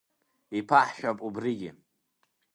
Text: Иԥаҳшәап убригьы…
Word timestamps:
Иԥаҳшәап 0.57 1.19
убригьы… 1.27 1.71